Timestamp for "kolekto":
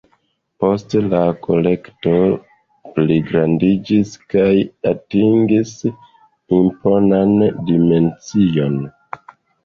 1.47-2.13